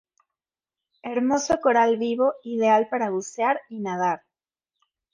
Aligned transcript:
Hermoso 1.09 1.55
coral 1.61 1.91
vivo 1.99 2.27
ideal 2.43 2.87
para 2.89 3.11
bucear 3.11 3.61
y 3.69 3.81
nadar. 3.81 4.23